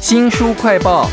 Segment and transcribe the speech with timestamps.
[0.00, 1.08] 新书快报。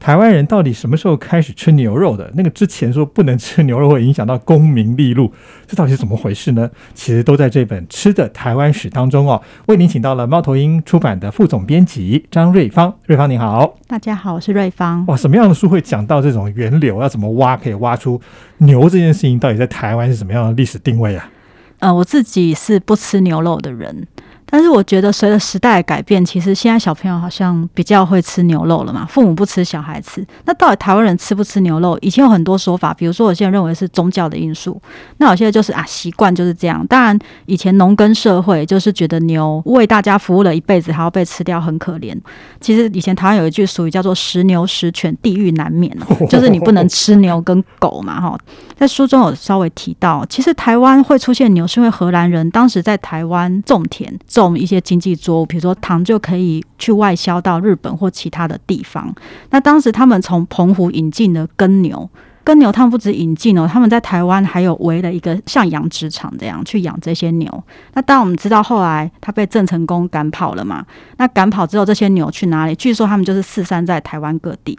[0.00, 2.28] 台湾人到底什么时候开始吃牛肉的？
[2.34, 5.32] 那个之前说不能吃牛肉会影响到功名利禄，
[5.66, 6.68] 这到底是怎么回事呢？
[6.94, 9.40] 其实都在这本《吃的台湾史》当中哦。
[9.66, 15.04] 为您请到了猫头鹰出版的副总编辑张瑞芳，瑞芳你好，大家好，我是瑞芳。
[15.06, 17.00] 哇，什么样的书会讲到这种源流？
[17.00, 18.20] 要怎么挖可以挖出
[18.58, 21.30] 牛这件事情到底在台湾是什么样的历史定位啊？
[21.78, 24.08] 呃，我自己是不吃牛肉的人。
[24.54, 29.06] 但是我觉得，随着时代的改变，其实现在小朋友好像比较会吃牛肉了嘛。
[29.08, 30.22] 父母不吃，小孩吃。
[30.44, 31.98] 那到底台湾人吃不吃牛肉？
[32.02, 34.78] 以前有很多说法，比如说，有些人认为是宗教的因素，
[35.16, 36.86] 那有些就是啊，习惯就是这样。
[36.86, 42.14] 当然，以前农耕社会就是觉得牛为大家服务了一辈子，还要被吃掉，很可怜。
[42.60, 45.96] 其实以前台湾有一句俗语叫做“食牛食犬，地狱难免”，
[46.28, 48.20] 就是你不能吃牛跟狗嘛。
[48.20, 48.38] 哈，
[48.76, 54.41] 在书中有稍微提到，其实台湾会出现牛，是因为荷兰人当时在台湾种田种。
[54.42, 59.14] 种一些经济作物，比如说糖就可以去外销到日本或其他的地方。
[59.50, 62.08] 那当时他们从澎湖引进了耕牛，
[62.44, 67.64] 耕牛他们不止引进哦，他们在台湾还有围了一个像养殖场这样去养这些牛。
[67.94, 70.84] 那当我们知道后来他被郑成功赶跑了嘛？
[71.18, 72.74] 那赶跑之后，这些牛去哪里？
[72.74, 74.78] 据说他们就是四散在台湾各地。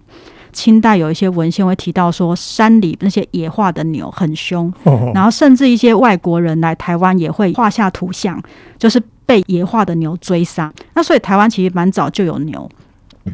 [0.52, 4.72] 清代有一些文献会提到说，山里那些野化的牛很凶，
[5.12, 8.40] 然后甚至一些外国人来台湾也会画下图像，
[8.78, 9.02] 就是。
[9.26, 12.70] 被野化的牛追杀，那所以台湾其实蛮早就有牛。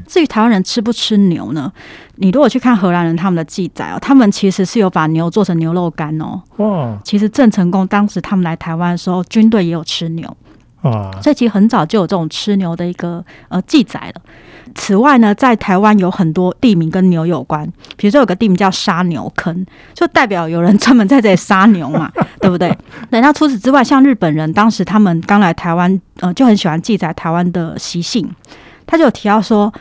[0.05, 1.71] 至于台湾人吃不吃牛呢？
[2.17, 6.39] 你如果去看荷兰人他们的记载哦，他们其实是有把牛做成牛肉干哦。
[6.57, 6.95] 哇！
[7.03, 10.37] 其实郑成功当时他们来台湾的时候，军队也有吃牛。
[10.81, 14.21] 啊，所以其实很早就有这种吃牛的一个呃记载了。
[14.75, 17.65] 此外呢，在台湾有很多地名跟牛有关，
[17.97, 22.77] 比如说有个地名叫杀牛坑，就代表有人专门在这里杀牛嘛， 对不对？
[23.09, 28.29] 那除此之外，像日本人当时他们刚来台湾，呃，就很喜欢记载台湾的习性，
[28.85, 29.73] 他就有提到说，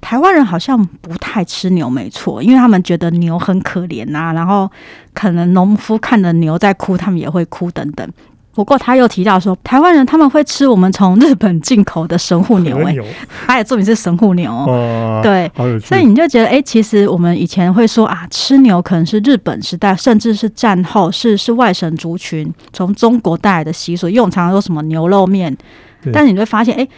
[0.00, 4.70] 台湾人好像不太吃牛，没错，因为他们觉得牛很可怜啊，然后
[5.12, 8.08] 可能农夫看着牛在哭，他们也会哭等等。
[8.56, 12.96] 不过他又提到说，台湾人他们会吃我们从日本进口的神户牛，哎，
[13.46, 14.64] 他也注明是神户牛，
[15.22, 25.54] 对，所以你就觉得，哎，其实我们以前会说啊，吃牛可能是日本时代，甚至是战后是是外省族群从中国带来的习俗，因为我们常常说什么牛肉面，
[26.10, 26.88] 但是你会发现，哎。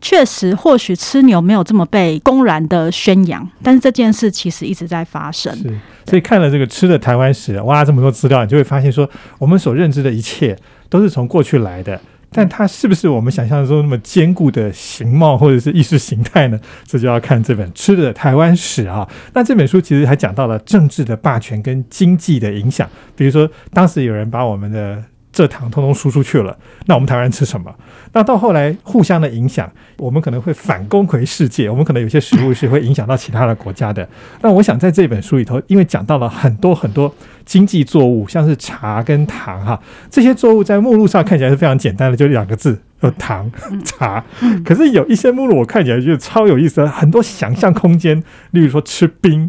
[0.00, 5.54] 确实，或许吃牛没有这么被公然的宣扬，但是这件事其实一直在发生。
[5.56, 10.56] 是，所以看了这个吃的台湾史，挖这么多资料，你就会发现说，我们所认知的一切
[10.88, 12.00] 都是从过去来的，
[12.30, 16.60] 但它是不是我们想象中那么坚固的形貌或者是意识形态呢？
[16.86, 19.08] 这就要看这本《吃的台湾史》啊。
[19.34, 25.02] 那这本书其实还讲到了政治的霸权跟经济的影响，比如说当时有人把我们的。
[25.38, 26.56] 蔗糖通通输出去了，
[26.86, 27.72] 那我们台湾人吃什么？
[28.12, 34.08] 那到后来互相的影响，我们可能会反攻回世界，我们可能有些食物是会影响到其他的国家的。
[34.42, 43.48] 那我想在这本书里头，因为讲到了很多很多经济作物，像是茶跟糖哈，这些作物在目录上看起来是非常简单的，就两个字，有糖
[43.84, 44.24] 茶。
[44.64, 48.20] 可是有一些目录我看起来就超有意思，很多想象空间。
[48.50, 49.48] 例如说吃冰，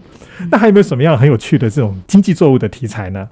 [0.52, 3.28] 那还有没有什么样很有趣的这种经济作物的题材呢？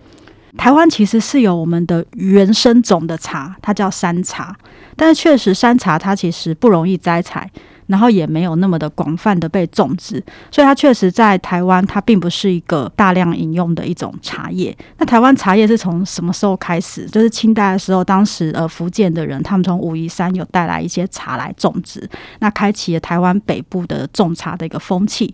[0.57, 4.55] 台湾其实是有我们的原生种的茶，它叫山茶。
[4.95, 7.49] 但是确实，山茶它其实不容易摘采，
[7.85, 14.75] 然后也没有那么的广泛的被种植，所以它确实在台湾它并不是一个大量饮用的一种茶叶。
[14.97, 17.05] 那台湾茶叶是从什么时候开始？
[17.05, 22.09] 就是清代的时候，当时呃福建的人他们从武夷山有带来一些茶来种植，
[22.39, 25.33] 那开启了台湾北部的种茶的一个风气。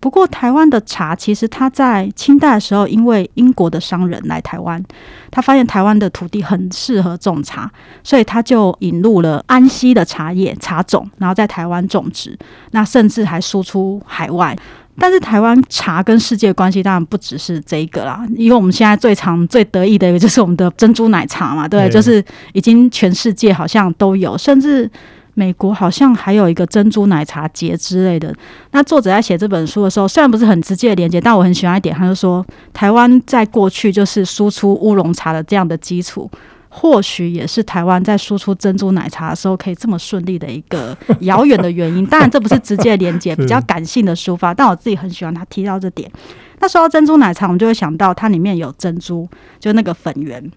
[0.00, 4.82] 不过，台湾的茶其实它在清代的时候，因为英国的商人来台湾，
[5.30, 7.70] 他发现台湾的土地很适合种茶，
[8.04, 12.38] 所以他就引入了安溪的茶叶茶种，然后在台湾种植，
[12.70, 14.56] 那甚至还输出海外。
[15.00, 24.90] 但是，台湾茶跟世界关系当然不只是这一个啦，因为我们现在最常、最得意的一个就是我们的珍珠奶茶嘛，对，就是已经全世界好像都有，甚至。
[25.38, 28.34] 美国好像还有一个珍珠奶茶节之类的。
[28.72, 36.28] 那作者在写这本书的时候，虽然不是很直接的连接，但我很喜欢一点，他就说，台湾在过去就是输出乌龙茶的这样的基础，
[36.68, 42.04] 或许也是台湾在输出珍珠奶茶的时候可以这么顺利的一个遥远的原因。
[42.06, 46.10] 当然，这不是直接连接，比较感性的抒发，但我自己很喜欢他提到这点。
[46.58, 49.28] 那说到珍珠奶茶，我们就会想到它里面有珍珠，
[49.60, 50.50] 就那个粉圆。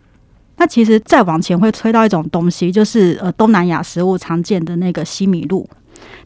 [0.57, 5.67] 那其实再往前会推到一种东西，就是呃东南亚食物常见的那个西米露。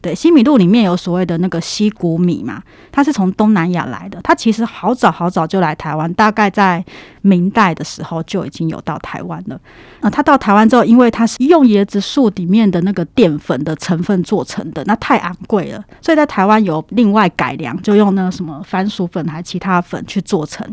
[0.00, 6.82] 对，西米露里面有所谓的那个西谷米嘛，它是从东南亚来的，它其实好早好早就来台湾，大概在
[7.20, 9.60] 明代的时候就已经有到台湾了。
[10.00, 20.66] 那它到台湾之后，因为它是用椰子树里面的那个淀粉的成分做成的，那太昂贵了，所以在台湾有另外改良，就用那个什么番薯粉还其他粉去做成。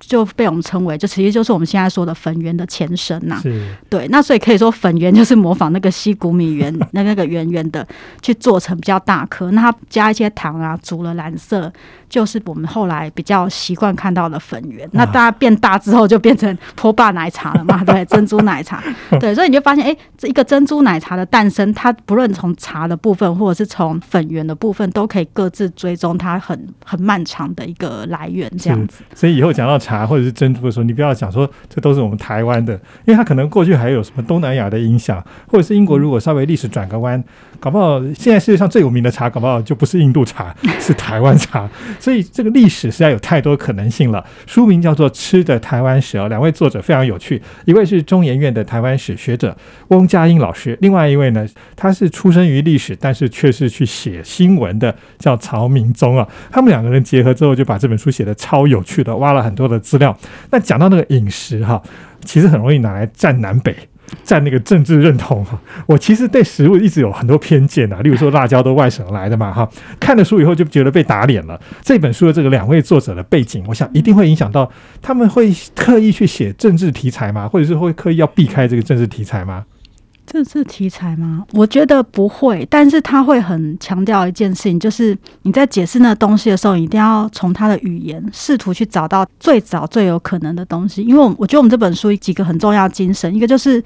[0.00, 3.38] 就被我们称为，就其实就是我们现在说的粉圆的前身呐。
[3.42, 7.86] 是，对，那所以可以说粉圆就是模仿那个西谷米圆，那那个圆圆的
[8.22, 11.70] 去做成比较大颗，那它加一些糖啊，煮了蓝色，
[12.08, 14.88] 就是我们后来比较习惯看到的粉圆。
[14.92, 17.84] 那大家变大之后就变成 波霸奶茶了嘛？
[17.84, 18.82] 对，珍珠奶茶。
[19.20, 29.02] 对，所以你就发现，哎，这一个珍珠奶茶的诞生，它不论从茶的部分，或者是从粉圆的部分，都可以各自追踪它很很漫长的一个来源，这样子。
[29.14, 29.89] 所以以后讲到茶。
[29.90, 37.22] 茶或者是珍珠的时候，你不要讲说这都是我们台湾的，因为它可能过去还有什么东南亚的影响，或者是英国如果稍微历史转个弯，
[37.58, 41.68] 搞不好现在世界上最有名的茶，搞不好就不是印度茶， 是台湾茶。
[41.98, 44.24] 所以这个历史实在有太多可能性了。
[44.46, 49.56] 书名叫做《吃的台湾史》哦，两位作者非常有趣，一位是中研院的台湾史学者
[49.88, 51.44] 翁佳音老师，另外一位呢，
[51.74, 56.28] 他是出生于历史，但是却是去写新闻的，叫曹明宗啊。
[56.52, 59.79] 他们两个人结合之后，就把这本书写的超有趣的，挖了很多的。
[59.80, 60.16] 资料，
[60.50, 61.82] 那讲到那个饮食哈，
[62.24, 63.74] 其实很容易拿来占南北，
[64.22, 65.58] 占那个政治认同哈。
[65.86, 69.68] 我其实对食物一直有很多偏见啊，例如说辣椒都外省来的嘛哈。
[69.98, 71.60] 看了书以后就觉得被打脸了。
[71.82, 77.48] 这本书的这个两位作者的背景，我想一定会影响到他们会刻意去写政治题材吗？
[77.48, 79.64] 或者是会刻意要避开这个政治题材吗？
[80.32, 81.44] 这是题材吗？
[81.54, 91.02] 我觉得不会，但是他会很强调一件事情，就是你在解释那个东西的时候，一定要从他的语言试图去找到最早最有可能的东西。
[91.02, 93.82] 因为，我我觉得我们这本书几个很重要精神，一个就是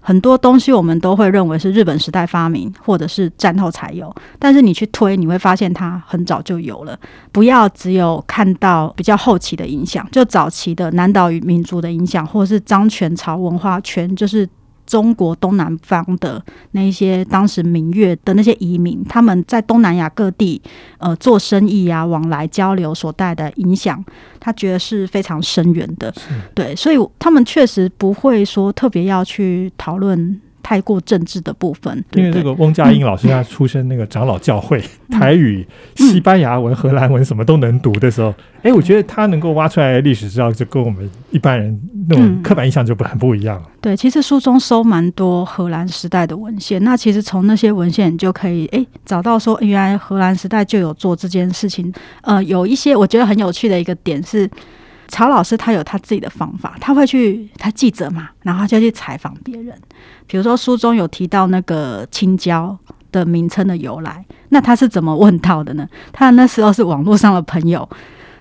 [0.00, 6.98] 很多东西我们都会认为是日本时代发明，或者是战后才有，但是你去推，你会发现它很早就有了。
[7.30, 14.48] 不要只有看到比较后期的影响，就早期的南岛语民族的影响，或者是张权朝文化圈，就是。
[14.92, 20.60] 中国东南方的那些当时明月的那些移民，他们在东南亚各地
[20.98, 24.04] 呃做生意啊，往来交流所带的影响，
[24.38, 26.12] 他觉得是非常深远的。
[26.54, 30.38] 对，所以他们确实不会说特别要去讨论。
[30.62, 35.66] 太过政治的部分，因为这个翁佳音老师他出身那个长老教会，台语、
[35.96, 43.68] 西班牙文、荷兰文什么都能读的时候，哎，我觉得他能够挖出来历史资料，就跟我们一般人那种刻板印象就不很不一样了。
[43.80, 51.92] 对，其实书中收蛮多荷兰时代的文献，那其实从那些文献你就可以哎找到说，原来荷兰时代就有做这件事情。
[52.22, 54.48] 呃，有一些我觉得很有趣的一个点是。
[55.12, 59.78] 曹老师他有他自己的方法，他会去他记者嘛，然后就去采访别人。
[60.26, 62.74] 比如说书中有提到那个青椒
[63.12, 65.86] 的名称的由来，那他是怎么问到的呢？
[66.12, 67.86] 他那时候是网络上的朋友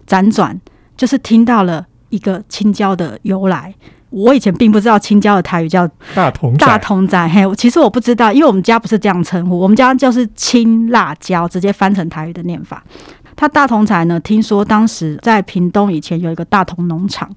[0.08, 0.58] 辗转，
[0.96, 3.76] 就是听到了一个青椒的由来。
[4.10, 12.84] 我以前并不知道青椒的台语叫大同大同仔，嘿，其实我不知道，因为我们家不是这样称呼，我们家就是青辣椒，直接翻成台语的念法。
[13.36, 14.20] 他大同彩呢？
[14.20, 17.30] 听说当时在屏东以前有一个大同农场，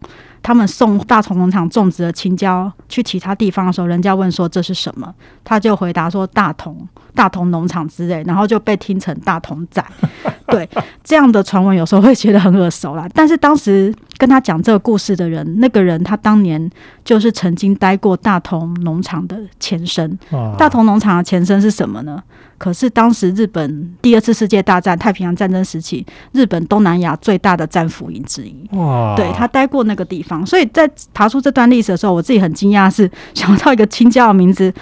[0.43, 5.12] 他们送大同农场种植的青椒去其他地方的时候，人家问说这是什么，
[5.43, 9.85] 他就回答说大同大同农场之类，然后就被听成大同仔。
[10.49, 10.69] 对，
[11.02, 13.08] 这样的传闻有时候会觉得很耳熟啦。
[13.14, 16.70] 但是当时跟他讲这个故事的人，那个人他当年
[17.02, 20.17] 就是曾经待过大同农场的前身。
[20.58, 22.23] 大同农场的前身是什么呢？
[22.56, 28.55] 可是当时日本第二次世界大战太平洋战争时期，日本东南亚最大的战俘营之一。
[28.73, 29.15] 哇！
[29.17, 34.73] 对他待过那个地方，所以在爬出这段历史的时候，我自己很惊讶，是想到一个清教的名字，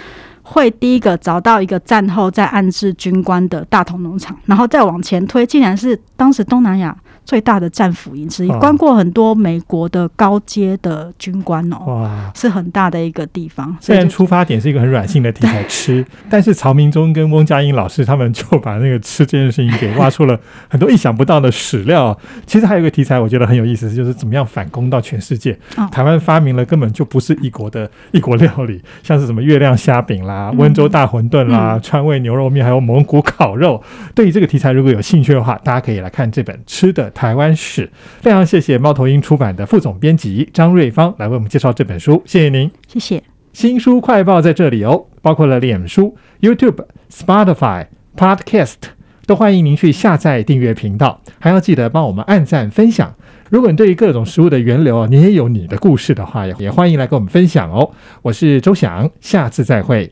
[0.41, 6.95] 会第一个找到一个战后在安置军官的大同农场，然后再往前推，竟然是当时东南亚。
[7.25, 13.75] 最大的战俘营之一，关过很多美国的高阶的军官哦，哇，是很大的一个地方。
[13.79, 20.37] 虽然出发点是一个很软性的题材 吃，但是曹明忠跟翁佳音老师他们就把那个吃这件事情给挖出了
[20.67, 22.17] 很多意想不到的史料。
[22.45, 25.57] 其实还有一个题材，我觉得很有意思，就是怎么样反攻到全世界。
[25.91, 33.81] 台湾发明了根本就不是一国的一国料理， 像是什么月亮虾饼啦、温州大馄饨啦、川味牛肉面，还有蒙古烤肉。
[34.13, 37.12] 对于这个题材，如果有兴趣的话，大家可以来看这本吃的。
[37.13, 37.89] 台湾史，
[38.21, 43.23] 非常谢谢猫头鹰出版的副总编辑张瑞芳来为我们介绍这本书，谢谢您，谢谢。
[43.53, 47.85] 新书快报在这里哦，包括了脸书、YouTube、Spotify、
[48.17, 48.75] Podcast，
[49.27, 53.13] 都欢迎您去下载订阅频道，还要记得帮我们按赞分享。
[53.49, 57.91] 如果你对于各种食物的源流啊，你也有你的故事的话，也欢迎来跟我们分享哦。
[58.23, 60.11] 我是周翔，下次再会。